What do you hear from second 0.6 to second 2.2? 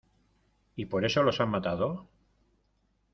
¿y por eso los han matado?